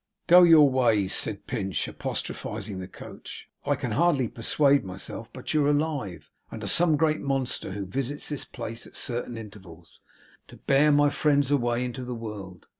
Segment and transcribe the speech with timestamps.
[0.25, 5.67] 'Go your ways,' said Pinch, apostrophizing the coach; 'I can hardly persuade myself but you're
[5.67, 10.01] alive, and are some great monster who visits this place at certain intervals,
[10.47, 12.65] to bear my friends away into the world.